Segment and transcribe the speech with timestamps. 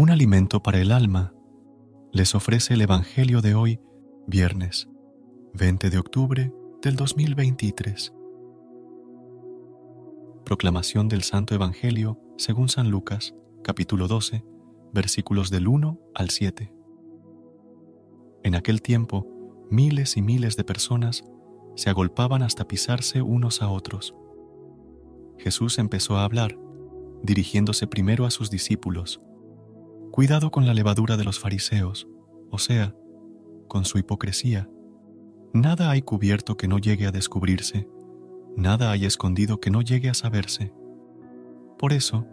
[0.00, 1.34] Un alimento para el alma,
[2.10, 3.80] les ofrece el Evangelio de hoy,
[4.26, 4.88] viernes
[5.52, 8.14] 20 de octubre del 2023.
[10.42, 14.42] Proclamación del Santo Evangelio según San Lucas, capítulo 12,
[14.94, 16.72] versículos del 1 al 7.
[18.42, 19.26] En aquel tiempo,
[19.70, 21.24] miles y miles de personas
[21.76, 24.14] se agolpaban hasta pisarse unos a otros.
[25.36, 26.58] Jesús empezó a hablar,
[27.22, 29.20] dirigiéndose primero a sus discípulos
[30.10, 32.08] Cuidado con la levadura de los fariseos,
[32.50, 32.96] o sea,
[33.68, 34.68] con su hipocresía.
[35.54, 37.88] Nada hay cubierto que no llegue a descubrirse,
[38.56, 40.72] nada hay escondido que no llegue a saberse.
[41.78, 42.26] Por eso,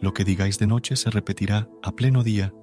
[0.00, 2.54] lo que digáis de noche se repetirá a pleno día,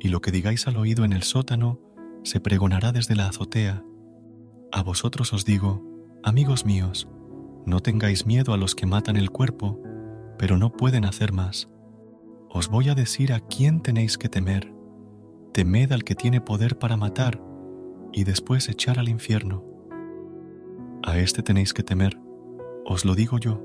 [0.00, 1.80] y lo que digáis al oído en el sótano
[2.22, 3.84] se pregonará desde la azotea.
[4.72, 5.84] A vosotros os digo,
[6.22, 7.08] amigos míos,
[7.66, 9.78] no tengáis miedo a los que matan el cuerpo,
[10.38, 11.68] pero no pueden hacer más
[12.54, 14.72] os voy a decir a quién tenéis que temer.
[15.52, 17.42] Temed al que tiene poder para matar
[18.12, 19.64] y después echar al infierno.
[21.02, 22.16] A este tenéis que temer,
[22.86, 23.60] os lo digo yo.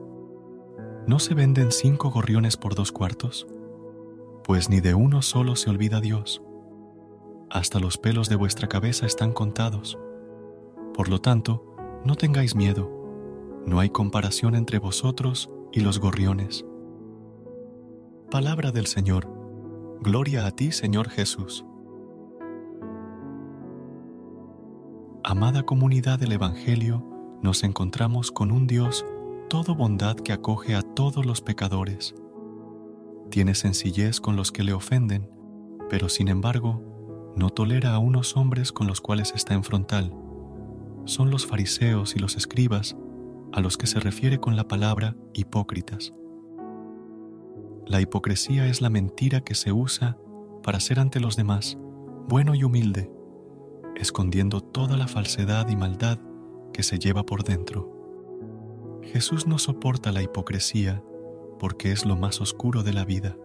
[1.06, 3.48] ¿No se venden cinco gorriones por dos cuartos?
[4.44, 6.42] Pues ni de uno solo se olvida Dios.
[7.52, 10.00] Hasta los pelos de vuestra cabeza están contados.
[10.96, 12.92] Por lo tanto, no tengáis miedo.
[13.68, 16.66] No hay comparación entre vosotros y los gorriones.
[18.32, 19.28] Palabra del Señor.
[20.02, 21.66] Gloria a ti, Señor Jesús.
[25.24, 27.04] Amada comunidad del Evangelio,
[27.42, 29.04] nos encontramos con un Dios
[29.50, 32.14] todo bondad que acoge a todos los pecadores.
[33.32, 35.28] Tiene sencillez con los que le ofenden,
[35.90, 40.14] pero sin embargo, no tolera a unos hombres con los cuales está en frontal.
[41.06, 42.96] Son los fariseos y los escribas
[43.54, 46.14] a los que se refiere con la palabra hipócritas.
[47.90, 50.16] La hipocresía es la mentira que se usa
[50.62, 51.80] para ser ante los demás
[52.28, 53.12] bueno y humilde,
[53.96, 56.20] escondiendo toda la falsedad y maldad
[56.72, 59.00] que se lleva por dentro.
[59.02, 61.04] Jesús no soporta la hipocresía
[61.58, 63.36] porque es lo más oscuro de la vida,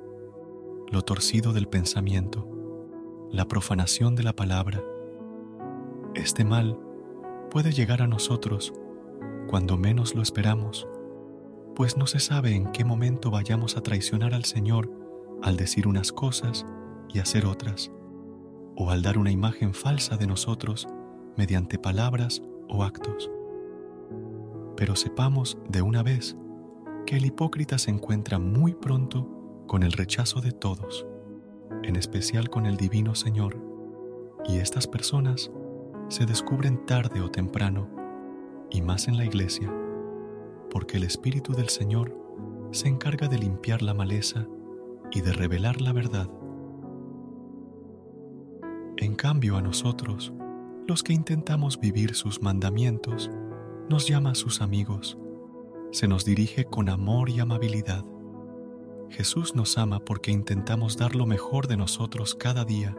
[0.92, 2.46] lo torcido del pensamiento,
[3.32, 4.82] la profanación de la palabra.
[6.14, 6.78] Este mal
[7.50, 8.74] puede llegar a nosotros
[9.48, 10.86] cuando menos lo esperamos
[11.74, 14.90] pues no se sabe en qué momento vayamos a traicionar al Señor
[15.42, 16.64] al decir unas cosas
[17.12, 17.90] y hacer otras,
[18.76, 20.88] o al dar una imagen falsa de nosotros
[21.36, 23.30] mediante palabras o actos.
[24.76, 26.36] Pero sepamos de una vez
[27.06, 29.28] que el hipócrita se encuentra muy pronto
[29.66, 31.06] con el rechazo de todos,
[31.82, 33.58] en especial con el Divino Señor,
[34.46, 35.50] y estas personas
[36.08, 37.88] se descubren tarde o temprano,
[38.70, 39.72] y más en la iglesia
[40.74, 42.18] porque el Espíritu del Señor
[42.72, 44.48] se encarga de limpiar la maleza
[45.12, 46.28] y de revelar la verdad.
[48.96, 50.32] En cambio a nosotros,
[50.88, 53.30] los que intentamos vivir sus mandamientos,
[53.88, 55.16] nos llama sus amigos,
[55.92, 58.04] se nos dirige con amor y amabilidad.
[59.10, 62.96] Jesús nos ama porque intentamos dar lo mejor de nosotros cada día.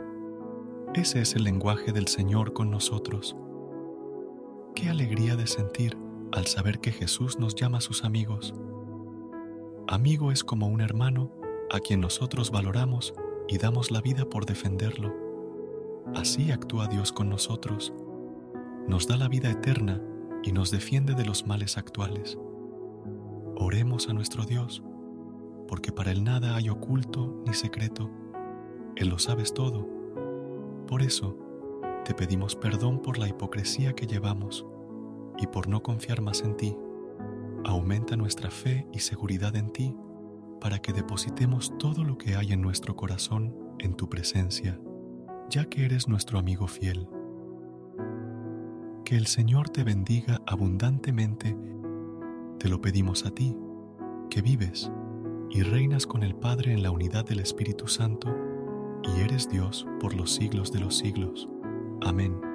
[0.94, 3.36] Ese es el lenguaje del Señor con nosotros.
[4.75, 6.05] Qué alegría de sentir
[6.36, 8.54] al saber que Jesús nos llama a sus amigos.
[9.88, 11.32] Amigo es como un hermano
[11.72, 13.14] a quien nosotros valoramos
[13.48, 15.14] y damos la vida por defenderlo.
[16.14, 17.94] Así actúa Dios con nosotros.
[18.88, 20.02] Nos da la vida eterna
[20.44, 22.38] y nos defiende de los males actuales.
[23.56, 24.84] Oremos a nuestro Dios,
[25.68, 28.12] porque para Él nada hay oculto ni secreto.
[28.98, 29.88] Él lo sabes todo.
[30.86, 31.38] Por eso,
[32.04, 34.66] te pedimos perdón por la hipocresía que llevamos
[35.38, 36.76] y por no confiar más en ti.
[37.64, 39.96] Aumenta nuestra fe y seguridad en ti
[40.60, 44.80] para que depositemos todo lo que hay en nuestro corazón en tu presencia,
[45.50, 47.08] ya que eres nuestro amigo fiel.
[49.04, 51.56] Que el Señor te bendiga abundantemente,
[52.60, 53.56] te lo pedimos a ti,
[54.30, 54.92] que vives
[55.52, 58.36] y reinas con el Padre en la unidad del Espíritu Santo,
[59.04, 61.48] y eres Dios por los siglos de los siglos.
[62.02, 62.55] Amén.